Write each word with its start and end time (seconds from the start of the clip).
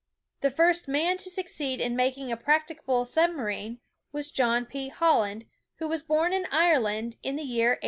The 0.39 0.49
first 0.49 0.87
man 0.87 1.17
to 1.17 1.29
succeed 1.29 1.79
in 1.79 1.95
making 1.95 2.31
a 2.31 2.35
practicable 2.35 3.05
sub 3.05 3.33
marine 3.33 3.81
was 4.11 4.31
John 4.31 4.65
P. 4.65 4.87
Holland, 4.87 5.45
who 5.75 5.87
was 5.87 6.01
born 6.01 6.33
in 6.33 6.47
Ireland 6.51 7.17
in 7.21 7.35
the 7.35 7.43
year 7.43 7.73
1842. 7.73 7.79